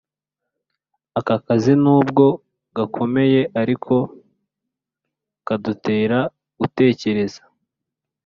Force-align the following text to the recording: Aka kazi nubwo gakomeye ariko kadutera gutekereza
Aka 1.19 1.35
kazi 1.45 1.73
nubwo 1.83 2.25
gakomeye 2.75 3.41
ariko 3.61 3.95
kadutera 5.45 6.19
gutekereza 6.59 7.41